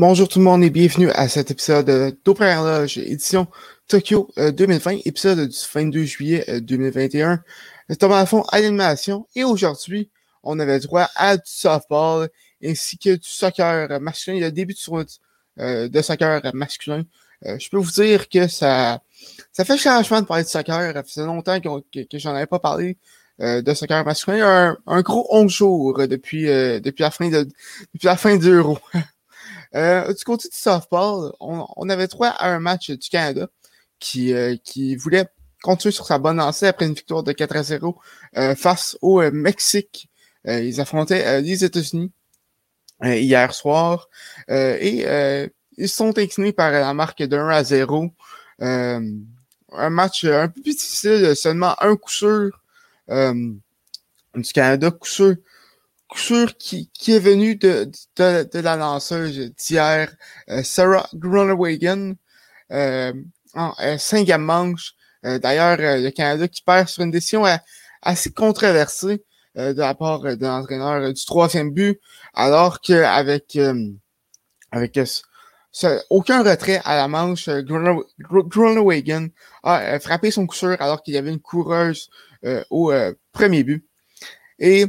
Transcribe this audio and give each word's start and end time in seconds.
Bonjour 0.00 0.28
tout 0.28 0.38
le 0.38 0.46
monde 0.46 0.64
et 0.64 0.70
bienvenue 0.70 1.10
à 1.10 1.28
cet 1.28 1.50
épisode 1.50 2.16
d'Opéra 2.24 2.64
Loge, 2.64 2.96
édition 2.96 3.48
Tokyo 3.86 4.30
2020, 4.38 4.94
euh, 4.94 4.98
épisode 5.04 5.46
du 5.46 5.58
22 5.74 6.04
juillet 6.04 6.60
2021. 6.62 7.42
Thomas 7.98 8.20
à 8.20 8.24
fond 8.24 8.40
à 8.44 8.62
l'animation 8.62 9.26
et 9.36 9.44
aujourd'hui, 9.44 10.08
on 10.42 10.58
avait 10.58 10.80
droit 10.80 11.06
à 11.16 11.36
du 11.36 11.42
softball 11.44 12.30
ainsi 12.64 12.96
que 12.96 13.16
du 13.16 13.28
soccer 13.28 14.00
masculin, 14.00 14.40
le 14.40 14.50
début 14.50 14.72
de, 14.72 15.04
euh, 15.58 15.88
de 15.90 16.00
soccer 16.00 16.40
masculin. 16.54 17.02
Euh, 17.44 17.58
je 17.58 17.68
peux 17.68 17.76
vous 17.76 17.90
dire 17.90 18.26
que 18.30 18.48
ça, 18.48 19.02
ça 19.52 19.66
fait 19.66 19.76
changement 19.76 20.22
de 20.22 20.26
parler 20.26 20.44
de 20.44 20.48
soccer. 20.48 20.94
Ça 20.94 21.02
faisait 21.02 21.26
longtemps 21.26 21.60
que, 21.60 22.06
j'en 22.14 22.34
avais 22.34 22.46
pas 22.46 22.58
parlé 22.58 22.96
de 23.38 23.74
soccer 23.74 24.02
masculin. 24.02 24.46
Un, 24.46 24.78
un 24.86 25.02
gros 25.02 25.26
11 25.28 25.52
jours 25.52 26.08
depuis, 26.08 26.44
depuis 26.46 27.02
la 27.02 27.10
fin 27.10 27.28
de, 27.28 27.46
depuis 27.92 28.06
la 28.06 28.16
fin. 28.16 28.38
Euh, 29.74 30.12
du 30.12 30.24
côté 30.24 30.48
du 30.48 30.56
softball, 30.56 31.32
on, 31.40 31.88
avait 31.88 32.08
droit 32.08 32.28
à 32.28 32.50
un 32.50 32.58
match 32.58 32.90
du 32.90 33.08
Canada 33.08 33.48
qui, 34.00 34.32
euh, 34.32 34.56
qui 34.64 34.96
voulait 34.96 35.28
continuer 35.62 35.92
sur 35.92 36.06
sa 36.06 36.18
bonne 36.18 36.38
lancée 36.38 36.66
après 36.66 36.86
une 36.86 36.94
victoire 36.94 37.22
de 37.22 37.32
4 37.32 37.56
à 37.56 37.62
0 37.62 37.96
euh, 38.36 38.54
face 38.56 38.96
au 39.00 39.20
Mexique. 39.30 40.08
ils 40.44 40.80
affrontaient 40.80 41.42
les 41.42 41.64
États-Unis 41.64 42.12
hier 43.02 43.54
soir 43.54 44.08
et 44.48 45.06
ils 45.76 45.88
sont 45.88 46.18
inclinés 46.18 46.52
par 46.52 46.70
la 46.72 46.92
marque 46.94 47.22
de 47.22 47.36
1 47.36 47.48
à 47.48 47.64
0. 47.64 48.10
un 48.60 49.90
match 49.90 50.24
un 50.24 50.48
peu 50.48 50.62
plus 50.62 50.76
difficile, 50.76 51.36
seulement 51.36 51.74
un 51.82 51.96
coup 51.96 52.10
sûr 52.10 52.50
du 53.08 54.52
Canada, 54.52 54.90
coup 54.90 55.06
sûr 55.06 55.36
sûr 56.16 56.56
qui, 56.56 56.90
qui 56.92 57.12
est 57.12 57.20
venu 57.20 57.56
de, 57.56 57.90
de, 58.16 58.48
de 58.52 58.58
la 58.58 58.76
lanceuse 58.76 59.52
d'hier, 59.52 60.14
euh, 60.48 60.62
Sarah 60.62 61.08
Grunewagen, 61.14 62.16
euh, 62.72 63.12
en 63.54 63.74
euh, 63.80 63.98
cinquième 63.98 64.42
manche. 64.42 64.94
Euh, 65.24 65.38
d'ailleurs, 65.38 65.76
le 65.78 66.10
Canada 66.10 66.48
qui 66.48 66.62
perd 66.62 66.88
sur 66.88 67.02
une 67.02 67.10
décision 67.10 67.44
assez 68.02 68.32
controversée 68.32 69.24
de 69.56 69.72
la 69.72 69.94
part 69.94 70.20
de 70.20 70.46
l'entraîneur 70.46 71.12
du 71.12 71.24
troisième 71.24 71.72
but, 71.72 72.00
alors 72.34 72.80
qu'avec 72.80 73.58
avec, 74.70 74.98
aucun 76.08 76.42
retrait 76.44 76.80
à 76.84 76.96
la 76.96 77.08
manche, 77.08 77.48
Grunewagen 78.18 79.28
a 79.64 79.98
frappé 79.98 80.30
son 80.30 80.46
coup 80.46 80.54
sûr 80.54 80.76
alors 80.80 81.02
qu'il 81.02 81.14
y 81.14 81.18
avait 81.18 81.32
une 81.32 81.40
coureuse 81.40 82.08
au 82.70 82.92
premier 83.32 83.64
but. 83.64 83.84
Et 84.60 84.86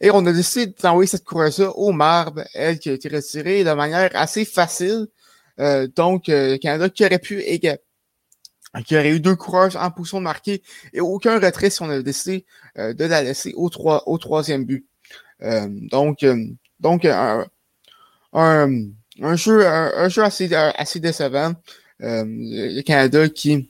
et 0.00 0.10
on 0.10 0.24
a 0.26 0.32
décidé 0.32 0.72
d'envoyer 0.80 1.08
cette 1.08 1.24
coureuse-là 1.24 1.70
au 1.70 1.92
marbre, 1.92 2.44
elle 2.54 2.78
qui 2.78 2.88
a 2.88 2.92
été 2.92 3.08
retirée 3.08 3.64
de 3.64 3.72
manière 3.72 4.10
assez 4.14 4.44
facile. 4.44 5.08
Euh, 5.58 5.88
donc, 5.88 6.28
euh, 6.28 6.52
le 6.52 6.56
Canada 6.58 6.88
qui 6.88 7.04
aurait 7.04 7.18
pu 7.18 7.40
et 7.40 7.58
qui 7.58 8.96
aurait 8.96 9.10
eu 9.10 9.18
deux 9.18 9.34
coureurs 9.34 9.74
en 9.76 9.90
position 9.90 10.18
de 10.18 10.24
marquer 10.24 10.62
et 10.92 11.00
aucun 11.00 11.40
retrait 11.40 11.70
si 11.70 11.82
on 11.82 11.90
avait 11.90 12.04
décidé 12.04 12.46
euh, 12.78 12.94
de 12.94 13.04
la 13.04 13.22
laisser 13.22 13.54
au, 13.56 13.68
trois, 13.70 14.04
au 14.06 14.18
troisième 14.18 14.64
but. 14.64 14.86
donc, 15.40 16.24
donc 16.78 17.04
un, 17.04 17.46
un, 18.32 19.36
jeu, 19.36 19.66
un, 19.66 20.08
jeu 20.08 20.22
assez, 20.22 20.52
assez 20.54 21.00
décevant. 21.00 21.54
le 21.98 22.82
Canada 22.82 23.28
qui, 23.28 23.68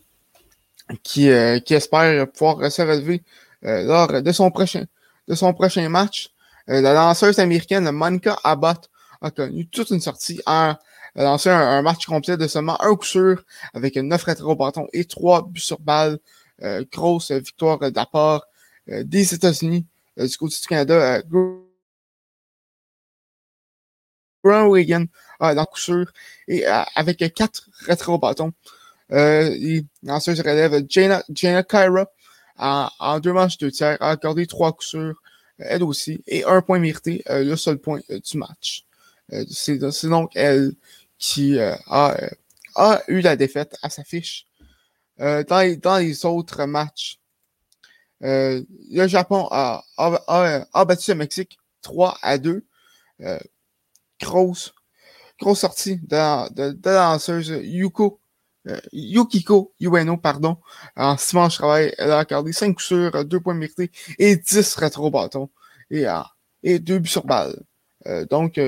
qui, 1.03 1.31
qui 1.65 1.75
espère 1.75 2.31
pouvoir 2.33 2.71
se 2.71 2.83
relever 2.83 3.22
lors 3.62 4.22
de 4.22 4.33
son 4.33 4.50
prochain 4.50 4.84
de 5.28 5.34
son 5.34 5.53
prochain 5.53 5.89
match, 5.89 6.31
euh, 6.69 6.81
la 6.81 6.93
lanceuse 6.94 7.39
américaine 7.39 7.91
Monica 7.91 8.37
Abbott 8.43 8.91
a 9.21 9.31
connu 9.31 9.66
toute 9.66 9.91
une 9.91 10.00
sortie 10.00 10.41
en 10.47 10.75
lancé 11.15 11.50
un, 11.50 11.83
match 11.83 12.06
complet 12.06 12.37
de 12.37 12.47
seulement 12.47 12.81
un 12.83 12.94
coup 12.94 13.05
sûr 13.05 13.44
avec 13.75 13.97
9 13.97 14.22
retraits 14.22 14.47
au 14.47 14.56
bâton 14.56 14.87
et 14.93 15.05
3 15.05 15.49
buts 15.49 15.61
sur 15.61 15.81
balle. 15.81 16.19
Euh, 16.62 16.84
grosse 16.93 17.31
victoire 17.31 17.78
d'apport 17.93 18.44
euh, 18.89 19.05
des 19.05 19.33
États-Unis 19.33 19.87
du 20.16 20.37
côté 20.37 20.56
du 20.61 20.66
Canada. 20.66 21.22
Brown 24.43 24.69
Wigan 24.69 25.05
a 25.39 25.55
dans 25.55 25.65
coup 25.65 25.78
sûr 25.78 26.12
et 26.49 26.65
avec 26.66 27.19
4 27.34 27.69
retraits 27.89 28.09
au 28.09 28.19
bâton. 28.19 28.53
Euh, 29.12 29.49
les 29.50 29.84
lanceuses 30.03 30.41
relèvent 30.41 30.84
Jana 30.89 31.22
Kyra 31.34 32.06
en, 32.59 33.21
deux 33.21 33.33
matchs 33.33 33.59
de 33.59 33.71
tiers, 33.71 33.97
a 34.01 34.11
accordé 34.11 34.47
trois 34.47 34.73
coups 34.73 34.87
sûrs, 34.87 35.23
elle 35.59 35.83
aussi, 35.83 36.23
et 36.27 36.45
un 36.45 36.63
point 36.63 36.79
mérité, 36.79 37.23
euh, 37.31 37.45
le 37.45 37.57
seul 37.57 37.79
point 37.79 38.01
euh, 38.11 38.21
du 38.21 38.39
match. 38.39 38.85
Euh, 39.33 39.45
c'est 39.51 39.79
donc 39.79 40.31
elle 40.35 40.73
qui 41.19 41.59
a, 41.59 42.33
eu 43.09 43.21
la 43.21 43.37
défaite 43.37 43.77
à 43.83 43.91
sa 43.91 44.05
fiche. 44.05 44.47
Dans 45.19 45.99
les, 45.99 46.25
autres 46.25 46.65
matchs, 46.65 47.19
le 48.21 48.65
Japon 49.09 49.49
a, 49.51 49.83
battu 50.87 51.11
le 51.11 51.17
Mexique 51.17 51.59
3 51.83 52.19
à 52.23 52.39
2. 52.39 52.65
grosse, 54.21 54.75
grosse 55.41 55.61
sortie 55.61 55.97
de, 55.97 56.53
de, 56.55 56.71
de 56.71 56.91
la 56.91 57.13
lanceuse 57.13 57.49
Yuko 57.49 58.21
euh, 58.67 58.81
Yukiko 58.93 59.73
Ueno, 59.81 60.17
pardon, 60.17 60.59
en 60.97 61.17
six 61.17 61.35
manches 61.35 61.57
travail, 61.57 61.95
elle 61.99 62.11
a 62.11 62.19
accordé 62.19 62.53
5 62.53 62.73
coups 62.75 62.85
sur 62.85 63.25
2 63.25 63.41
points 63.41 63.55
mérités 63.55 63.91
et 64.19 64.37
10 64.37 64.75
rétro-bâtons 64.75 65.51
et, 65.91 66.07
euh, 66.07 66.21
et 66.63 66.79
2 66.79 66.99
buts 66.99 67.09
sur 67.09 67.25
balle. 67.25 67.63
Euh, 68.07 68.27
donc, 68.27 68.61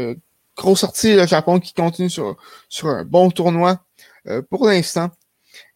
grosse 0.56 0.80
sortie, 0.80 1.14
le 1.14 1.26
Japon 1.26 1.60
qui 1.60 1.74
continue 1.74 2.10
sur, 2.10 2.36
sur 2.68 2.88
un 2.88 3.04
bon 3.04 3.30
tournoi 3.30 3.84
pour 4.50 4.66
l'instant. 4.68 5.10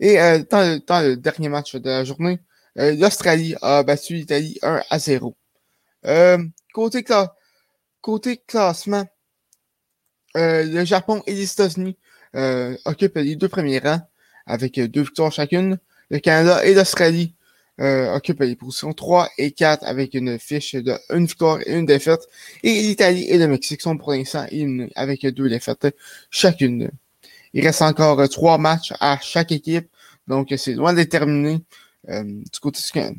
Et 0.01 0.17
dans 0.51 0.61
le, 0.61 0.79
dans, 0.87 1.01
le, 1.01 1.17
dernier 1.17 1.49
match 1.49 1.75
de 1.75 1.89
la 1.89 2.05
journée, 2.05 2.41
l'Australie 2.77 3.55
a 3.63 3.83
battu 3.83 4.15
l'Italie 4.15 4.59
1 4.63 4.83
à 4.91 4.99
0. 4.99 5.37
côté, 6.73 7.05
côté 8.01 8.37
classement, 8.47 9.07
le 10.35 10.85
Japon 10.85 11.23
et 11.27 11.35
les 11.35 11.51
États-Unis 11.51 11.97
euh, 12.35 12.77
occupent 12.85 13.17
les 13.17 13.37
deux 13.37 13.49
premiers 13.49 13.79
rangs 13.79 14.01
avec 14.47 14.79
deux 14.79 15.03
victoires 15.03 15.33
chacune. 15.33 15.79
Le 16.11 16.19
Canada 16.19 16.65
et 16.65 16.75
l'Australie 16.75 17.35
euh, 17.81 18.15
occupent 18.15 18.41
les 18.41 18.57
positions 18.57 18.93
3 18.93 19.31
et 19.39 19.53
4 19.53 19.85
avec 19.85 20.15
une 20.15 20.39
fiche 20.39 20.75
de 20.75 20.95
une 21.11 21.27
victoire 21.27 21.61
et 21.67 21.73
une 21.73 21.87
défaite. 21.87 22.27
Et 22.63 22.83
l'Italie 22.83 23.25
et 23.29 23.39
le 23.39 23.49
Mexique 23.49 23.81
sont 23.81 23.97
pour 23.97 24.13
l'instant 24.13 24.47
avec 24.95 25.27
deux 25.27 25.49
défaites 25.49 25.97
chacune. 26.31 26.91
Il 27.53 27.65
reste 27.65 27.83
encore 27.83 28.29
trois 28.29 28.59
matchs 28.59 28.93
à 29.01 29.19
chaque 29.23 29.53
équipe, 29.53 29.89
donc 30.27 30.53
c'est 30.57 30.75
loin 30.75 30.93
d'être 30.93 31.11
terminé. 31.11 31.61
Euh, 32.09 32.23
du, 32.23 32.61
côté 32.61 32.81
du, 32.85 32.91
Canada. 32.91 33.15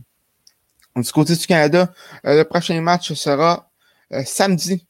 du 0.96 1.12
côté 1.12 1.36
du 1.36 1.47
Canada, 1.47 1.94
euh, 2.26 2.38
le 2.38 2.44
prochain 2.44 2.80
match 2.82 3.14
sera 3.14 3.72
euh, 4.14 4.24
samedi 4.26 4.86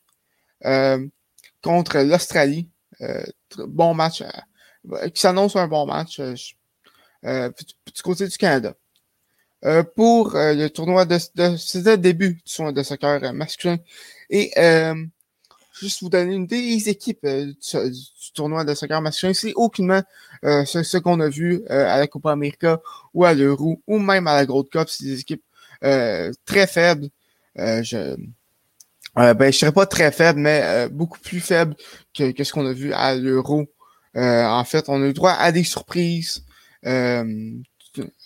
contre 1.62 2.00
l'Australie. 2.00 2.70
Bon 3.64 3.94
match 3.94 4.24
qui 5.14 5.22
s'annonce 5.22 5.56
un 5.56 5.68
bon 5.68 5.86
match 5.86 6.20
euh, 6.20 6.36
euh, 7.26 7.50
du 7.94 8.02
côté 8.02 8.28
du 8.28 8.38
Canada. 8.38 8.74
Euh, 9.64 9.84
pour 9.84 10.34
le 10.36 10.68
tournoi 10.68 11.06
de, 11.06 11.18
de 11.36 11.58
c'était 11.58 11.92
le 11.92 11.98
début 11.98 12.36
du 12.36 12.44
tournoi 12.44 12.72
de 12.72 12.84
soccer 12.84 13.34
masculin. 13.34 13.78
Et 14.30 14.52
juste 15.80 16.04
vous 16.04 16.10
donner 16.10 16.36
une 16.36 16.44
idée, 16.44 16.62
les 16.62 16.90
équipes 16.90 17.26
du, 17.26 17.56
tournoi 18.34 18.64
de 18.64 18.76
soccer 18.76 19.02
masculin, 19.02 19.34
c'est 19.34 19.54
aucunement 19.56 20.04
ce, 20.44 20.98
qu'on 20.98 21.20
a 21.20 21.30
vu 21.30 21.66
à 21.68 21.98
la 21.98 22.08
Copa 22.08 22.32
América 22.32 22.80
ou 23.14 23.26
à 23.26 23.34
l'Euro 23.34 23.82
ou 23.88 23.98
même 23.98 24.28
à 24.28 24.36
la 24.36 24.46
Gold 24.46 24.70
Cup. 24.70 24.88
C'est 24.88 25.06
des 25.06 25.20
équipes 25.22 25.44
très 25.82 26.68
faibles. 26.68 27.10
je 27.56 28.16
ben, 29.16 29.52
je 29.52 29.58
serais 29.58 29.72
pas 29.72 29.86
très 29.86 30.12
faible, 30.12 30.40
mais 30.40 30.90
beaucoup 30.90 31.20
plus 31.20 31.40
faible 31.40 31.76
que, 32.14 32.32
que 32.32 32.44
ce 32.44 32.54
qu'on 32.54 32.66
a 32.66 32.74
vu 32.74 32.92
à 32.94 33.16
l'Euro 33.16 33.68
euh, 34.16 34.46
en 34.46 34.64
fait, 34.64 34.88
on 34.88 35.02
a 35.04 35.08
eu 35.08 35.14
droit 35.14 35.32
à 35.32 35.52
des 35.52 35.64
surprises 35.64 36.46
euh, 36.86 37.52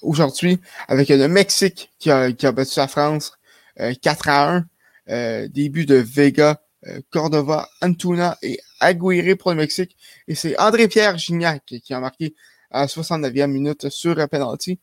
aujourd'hui 0.02 0.60
avec 0.88 1.10
le 1.10 1.28
Mexique 1.28 1.92
qui 2.00 2.12
a, 2.12 2.32
qui 2.32 2.46
a 2.46 2.52
battu 2.52 2.80
la 2.80 2.88
France 2.88 3.34
4 3.78 4.28
euh, 4.28 4.32
à 4.32 5.44
1. 5.44 5.48
début 5.48 5.86
de 5.86 5.96
Vega, 5.96 6.62
Cordova, 7.10 7.68
Antuna 7.82 8.38
et 8.42 8.60
Aguirre 8.80 9.36
pour 9.38 9.52
le 9.52 9.58
Mexique. 9.58 9.96
Et 10.28 10.36
c'est 10.36 10.60
André-Pierre 10.60 11.18
Gignac 11.18 11.64
qui 11.66 11.94
a 11.94 12.00
marqué 12.00 12.36
à 12.72 12.86
69e 12.86 13.48
minute 13.48 13.90
sur 13.90 14.16
penalty. 14.30 14.80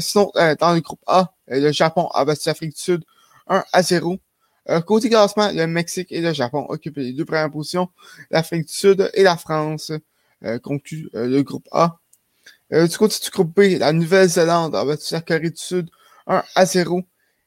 sinon, 0.00 0.30
dans 0.60 0.74
le 0.74 0.80
groupe 0.80 1.02
A, 1.06 1.34
le 1.48 1.72
Japon 1.72 2.06
a 2.14 2.24
battu 2.24 2.48
l'Afrique 2.48 2.74
du 2.74 2.80
Sud 2.80 3.04
1 3.48 3.64
à 3.72 3.82
0. 3.82 4.18
Côté 4.86 5.08
classement, 5.08 5.50
le 5.52 5.66
Mexique 5.66 6.12
et 6.12 6.20
le 6.20 6.32
Japon 6.32 6.66
occupent 6.68 6.98
les 6.98 7.12
deux 7.12 7.24
premières 7.24 7.50
positions. 7.50 7.88
L'Afrique 8.30 8.66
du 8.66 8.72
Sud 8.72 9.10
et 9.14 9.22
la 9.22 9.36
France 9.36 9.92
euh, 10.44 10.58
conclut 10.58 11.08
euh, 11.14 11.28
le 11.28 11.42
groupe 11.42 11.68
A. 11.70 11.98
Euh, 12.72 12.88
du 12.88 12.96
côté 12.98 13.16
du 13.22 13.30
groupe 13.30 13.54
B, 13.54 13.78
la 13.78 13.92
Nouvelle-Zélande 13.92 14.74
a 14.74 14.84
battu 14.84 15.14
la 15.14 15.20
Corée 15.20 15.50
du 15.50 15.56
Sud 15.56 15.88
1 16.26 16.42
à 16.54 16.66
0 16.66 17.02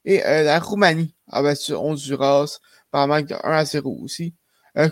et 0.05 0.19
la 0.19 0.59
Roumanie 0.59 1.15
a 1.29 1.41
battu 1.41 1.73
Honduras 1.73 2.59
par 2.91 3.07
match 3.07 3.25
de 3.25 3.35
1 3.35 3.39
à 3.43 3.65
0 3.65 3.97
aussi. 4.03 4.35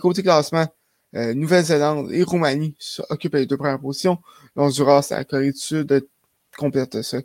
côté 0.02 0.24
classement, 0.24 0.66
Nouvelle-Zélande 1.14 2.12
et 2.12 2.24
Roumanie 2.24 2.76
occupent 3.10 3.36
les 3.36 3.46
deux 3.46 3.58
premières 3.58 3.80
positions. 3.80 4.18
L'Honduras 4.56 5.08
et 5.12 5.14
la 5.14 5.24
Corée 5.24 5.52
du 5.52 5.60
Sud 5.60 6.08
complètent 6.58 7.04
ce, 7.04 7.18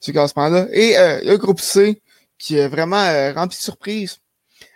ce 0.00 0.10
classement-là. 0.10 0.68
Et 0.72 0.96
le 1.24 1.36
groupe 1.38 1.60
C, 1.60 2.02
qui 2.36 2.56
est 2.56 2.68
vraiment 2.68 3.32
rempli 3.32 3.56
de 3.56 3.62
surprises. 3.62 4.18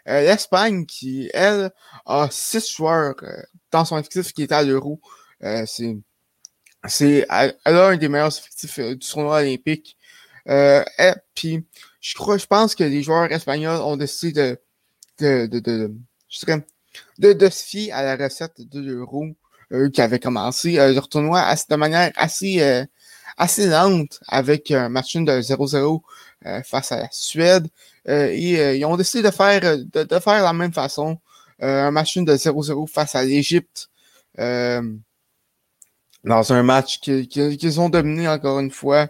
L'Espagne, 0.07 0.87
qui, 0.87 1.31
elle, 1.33 1.71
a 2.07 2.29
six 2.31 2.71
joueurs 2.71 3.15
dans 3.71 3.85
son 3.85 3.99
effectif 3.99 4.33
qui 4.33 4.43
est 4.43 4.53
à 4.53 4.63
l'euro. 4.63 5.01
c'est 5.67 5.97
c'est 6.87 7.27
elle, 7.31 7.57
a 7.65 7.89
un 7.89 7.97
des 7.97 8.09
meilleurs 8.09 8.37
effectifs 8.37 8.79
du 8.79 8.99
tournoi 8.99 9.39
olympique. 9.39 9.97
et 10.47 11.13
puis 11.35 11.67
je 12.01 12.15
crois, 12.15 12.37
je 12.37 12.47
pense 12.47 12.75
que 12.75 12.85
les 12.85 13.03
joueurs 13.03 13.33
espagnols 13.33 13.81
ont 13.81 13.97
décidé 13.97 14.59
de, 15.19 15.47
de, 15.47 15.59
de, 15.59 15.95
je 16.29 16.45
dirais, 16.45 16.67
de, 17.19 17.33
de 17.33 17.49
se 17.49 17.65
fier 17.65 17.93
à 17.93 18.03
la 18.03 18.17
recette 18.23 18.61
de 18.61 18.81
l'euro 18.81 19.27
euh, 19.73 19.89
qui 19.91 20.03
avait 20.03 20.21
commencé 20.21 20.79
euh, 20.79 20.93
leur 20.93 21.09
tournoi 21.09 21.55
de 21.71 21.77
manière 21.77 22.13
assez, 22.17 22.61
euh, 22.61 22.85
assez 23.37 23.67
lente 23.67 24.21
avec 24.29 24.71
un 24.71 24.89
match 24.89 25.17
de 25.17 25.41
0-0 25.41 26.01
euh, 26.47 26.63
face 26.63 26.93
à 26.93 26.99
la 26.99 27.09
Suède. 27.11 27.69
et 28.07 28.77
ils 28.77 28.85
ont 28.85 28.97
décidé 28.97 29.23
de 29.23 29.31
faire, 29.31 29.61
de, 29.61 30.03
de 30.05 30.19
faire 30.19 30.43
la 30.43 30.53
même 30.53 30.73
façon. 30.73 31.19
un 31.61 31.91
match 31.91 32.19
de 32.19 32.35
0-0 32.37 32.89
face 32.89 33.15
à 33.15 33.25
l'Égypte. 33.25 33.89
dans 34.37 34.93
un 36.25 36.63
match 36.63 37.01
qu'ils 37.01 37.29
qui, 37.29 37.79
ont 37.79 37.89
dominé 37.89 38.29
encore 38.29 38.61
une 38.61 38.71
fois. 38.71 39.09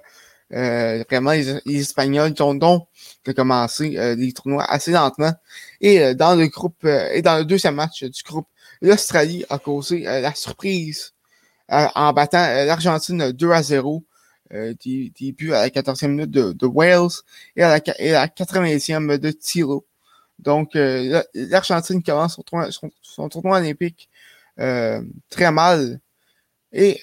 Euh, 0.52 1.02
vraiment, 1.10 1.32
les, 1.32 1.80
Espagnols 1.80 2.34
qui 2.34 2.42
ont 2.42 2.54
donc 2.54 2.86
commencé 3.34 3.96
euh, 3.98 4.14
les 4.14 4.32
tournois 4.32 4.64
assez 4.64 4.92
lentement. 4.92 5.32
Et 5.80 6.00
euh, 6.00 6.14
dans 6.14 6.34
le 6.34 6.46
groupe, 6.46 6.84
et 6.84 7.22
dans 7.22 7.38
le 7.38 7.44
deuxième 7.44 7.74
match 7.76 8.04
du 8.04 8.22
groupe, 8.22 8.46
l'Australie 8.80 9.44
a 9.50 9.58
causé 9.58 10.00
la 10.00 10.34
surprise 10.34 11.12
en 11.68 12.12
battant 12.12 12.46
l'Argentine 12.66 13.32
2 13.32 13.50
à 13.50 13.62
0. 13.62 14.04
Des, 14.50 15.32
buts 15.37 15.52
à 15.52 15.62
la 15.62 15.69
14e 15.69 16.08
minute 16.08 16.31
de, 16.31 16.67
Wales 16.67 17.11
et 17.56 17.62
à 17.62 17.69
la, 17.69 18.00
et 18.00 18.12
la 18.12 18.26
80e 18.29 19.19
de 19.19 19.31
Tilo. 19.31 19.87
Donc, 20.38 20.73
l'Argentine 20.75 22.02
commence 22.02 22.37
son 22.37 22.43
tournoi, 22.43 22.69
son, 23.02 23.29
tournoi 23.29 23.58
olympique 23.58 24.08
très 24.56 25.52
mal. 25.52 26.00
Et 26.73 27.00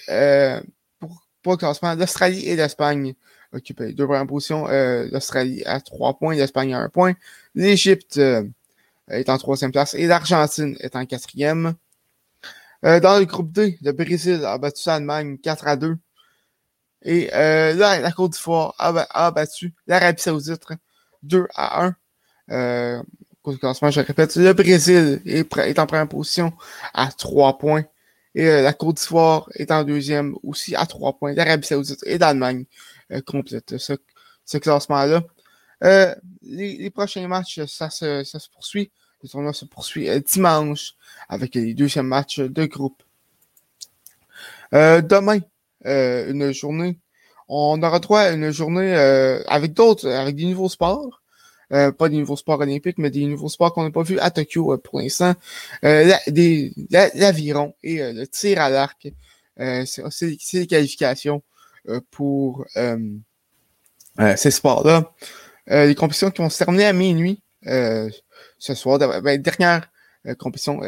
pour, 0.98 1.22
pour 1.42 1.52
le 1.52 1.58
classement, 1.58 1.94
l'Australie 1.94 2.46
et 2.46 2.56
l'Espagne 2.56 3.14
occupe 3.52 3.80
les 3.80 3.92
deux 3.92 4.06
premières 4.06 4.26
positions. 4.26 4.68
Euh, 4.68 5.08
L'Australie 5.10 5.62
à 5.64 5.80
trois 5.80 6.14
points, 6.18 6.34
l'Espagne 6.34 6.74
à 6.74 6.78
un 6.78 6.88
point. 6.88 7.14
L'Égypte 7.54 8.18
euh, 8.18 8.44
est 9.08 9.28
en 9.28 9.38
troisième 9.38 9.72
place 9.72 9.94
et 9.94 10.06
l'Argentine 10.06 10.76
est 10.80 10.96
en 10.96 11.06
quatrième. 11.06 11.74
Euh, 12.84 12.98
dans 12.98 13.18
le 13.18 13.24
groupe 13.24 13.52
D, 13.52 13.78
le 13.82 13.92
Brésil 13.92 14.44
a 14.44 14.58
battu 14.58 14.82
l'Allemagne 14.86 15.38
4 15.38 15.66
à 15.68 15.76
2. 15.76 15.96
Et 17.04 17.28
là, 17.32 17.98
la 17.98 18.12
Côte 18.12 18.32
d'Ivoire 18.32 18.74
a, 18.78 19.30
battu 19.30 19.74
l'Arabie 19.86 20.22
Saoudite 20.22 20.64
2 21.22 21.46
à 21.54 21.86
1. 21.86 21.96
Euh, 22.50 23.02
classement, 23.60 23.90
je 23.90 24.00
répète, 24.00 24.36
le 24.36 24.52
Brésil 24.52 25.20
est, 25.26 25.56
est, 25.56 25.78
en 25.78 25.86
première 25.86 26.08
position 26.08 26.52
à 26.94 27.10
3 27.10 27.58
points. 27.58 27.84
Et 28.34 28.44
la 28.44 28.72
Côte 28.72 28.96
d'Ivoire 28.96 29.48
est 29.54 29.70
en 29.70 29.84
deuxième 29.84 30.34
aussi 30.42 30.74
à 30.74 30.86
3 30.86 31.18
points. 31.18 31.34
L'Arabie 31.34 31.66
Saoudite 31.66 32.02
et 32.06 32.18
l'Allemagne 32.18 32.64
euh, 33.12 33.20
complète 33.20 33.78
ce, 33.78 33.94
ce 34.44 34.58
classement-là. 34.58 35.22
Euh, 35.84 36.14
les, 36.42 36.76
les, 36.76 36.90
prochains 36.90 37.26
matchs, 37.26 37.64
ça 37.66 37.90
se, 37.90 38.24
ça 38.24 38.38
se 38.38 38.48
poursuit. 38.48 38.90
Le 39.22 39.28
tournoi 39.28 39.52
se 39.52 39.64
poursuit 39.64 40.08
euh, 40.08 40.20
dimanche 40.20 40.94
avec 41.28 41.54
les 41.54 41.74
deuxièmes 41.74 42.06
matchs 42.06 42.40
de 42.40 42.64
groupe. 42.66 43.02
demain, 44.72 45.40
une 45.84 46.52
journée. 46.52 46.98
On 47.48 47.82
aura 47.82 47.98
droit 47.98 48.20
à 48.20 48.32
une 48.32 48.50
journée 48.50 48.94
avec 49.46 49.72
d'autres, 49.74 50.08
avec 50.08 50.36
des 50.36 50.46
nouveaux 50.46 50.68
sports. 50.68 51.22
pas 51.70 52.08
des 52.08 52.16
nouveaux 52.16 52.36
sports 52.36 52.60
olympiques, 52.60 52.98
mais 52.98 53.10
des 53.10 53.26
nouveaux 53.26 53.48
sports 53.48 53.74
qu'on 53.74 53.84
n'a 53.84 53.90
pas 53.90 54.02
vus 54.02 54.18
à 54.20 54.30
Tokyo 54.30 54.78
pour 54.78 55.00
l'instant. 55.00 55.34
L'aviron 55.82 57.74
et 57.82 58.12
le 58.12 58.26
tir 58.26 58.60
à 58.60 58.70
l'arc. 58.70 59.08
c'est 59.56 60.38
les 60.54 60.66
qualifications 60.66 61.42
euh, 61.88 62.00
pour 62.12 62.64
euh, 62.76 62.96
euh, 64.20 64.36
ces 64.36 64.52
sports-là. 64.52 65.12
les 65.66 65.96
compétitions 65.96 66.30
qui 66.30 66.40
vont 66.40 66.48
se 66.48 66.58
terminer 66.58 66.84
à 66.84 66.92
minuit 66.92 67.42
ce 67.64 68.74
soir. 68.74 68.98
Ben, 68.98 69.42
dernière 69.42 69.90
compétition 70.38 70.80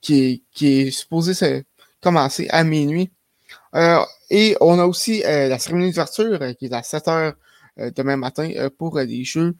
qui, 0.00 0.42
qui 0.52 0.80
est 0.80 0.90
supposée 0.90 1.34
se 1.34 1.62
commencer 2.00 2.46
à 2.48 2.64
minuit. 2.64 3.10
Et 4.30 4.56
on 4.60 4.78
a 4.78 4.86
aussi 4.86 5.22
la 5.22 5.58
cérémonie 5.58 5.90
d'ouverture 5.90 6.38
qui 6.58 6.66
est 6.66 6.72
à 6.72 6.82
7 6.82 7.08
heures 7.08 7.34
demain 7.96 8.16
matin 8.16 8.50
pour 8.76 8.98
les 8.98 9.24
jeux. 9.24 9.54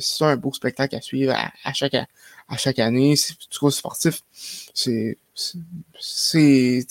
c'est 0.00 0.24
un 0.24 0.36
beau 0.36 0.52
spectacle 0.52 0.96
à 0.96 1.00
suivre 1.00 1.34
à, 1.34 1.72
chaque, 1.72 1.94
à 1.94 2.56
chaque 2.56 2.78
année. 2.78 3.16
C'est 3.16 3.34
tout 3.50 3.70
sportif. 3.70 4.20
C'est, 4.74 5.16
c'est, 5.34 6.84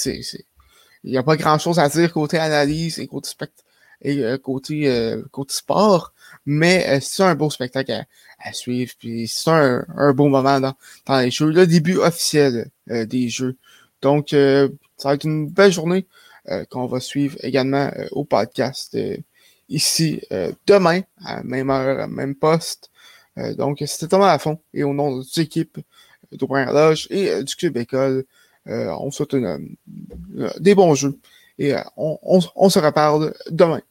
il 1.04 1.12
n'y 1.12 1.18
a 1.18 1.24
pas 1.24 1.36
grand 1.36 1.58
chose 1.58 1.80
à 1.80 1.90
dire 1.90 2.12
côté 2.14 2.38
analyse 2.38 3.00
et 3.00 3.08
côté 3.08 3.30
spect 3.30 3.64
et 4.02 4.24
euh, 4.24 4.38
côté 4.38 4.88
euh, 4.88 5.22
côté 5.32 5.54
sport, 5.54 6.14
mais 6.46 6.86
euh, 6.90 7.00
c'est 7.02 7.24
un 7.24 7.36
beau 7.36 7.50
spectacle 7.50 8.04
à, 8.40 8.54
suivre, 8.54 8.92
puis 8.98 9.28
c'est 9.28 9.52
un, 9.52 9.86
un 9.96 10.14
beau 10.14 10.28
moment 10.28 10.60
dans, 10.60 10.74
dans 11.06 11.20
les 11.20 11.32
jeux, 11.32 11.52
le 11.52 11.68
début 11.68 11.98
officiel 11.98 12.70
des 12.88 13.30
jeux. 13.30 13.58
Donc, 14.02 14.36
ça 15.02 15.10
va 15.10 15.16
être 15.16 15.26
une 15.26 15.50
belle 15.50 15.72
journée 15.72 16.06
qu'on 16.70 16.88
va 16.88 17.00
suivre 17.00 17.38
également 17.42 17.92
au 18.12 18.24
podcast 18.24 18.98
ici 19.70 20.22
demain, 20.66 21.02
à 21.24 21.44
même 21.44 21.70
heure, 21.70 22.08
même 22.08 22.36
poste. 22.36 22.90
donc, 23.58 23.84
c'était 23.86 24.08
Thomas 24.08 24.32
à 24.32 24.40
fond 24.40 24.60
et 24.74 24.84
au 24.84 24.94
nom 24.94 25.18
de 25.18 25.24
l'équipe 25.38 25.78
d'Aubrun 26.32 26.72
Loge 26.72 27.08
et 27.10 27.44
du 27.44 27.56
Club 27.56 27.78
École. 27.78 28.26
Euh, 28.68 28.94
on 29.00 29.10
souhaite 29.12 29.34
une, 29.34 29.76
euh, 30.38 30.50
des 30.60 30.76
bons 30.76 30.94
jeux 30.94 31.18
et 31.58 31.74
euh, 31.74 31.82
on, 31.98 32.20
on, 32.22 32.40
on 32.56 32.70
se 32.70 32.80
reparle 32.80 33.34
demain. 33.50 33.82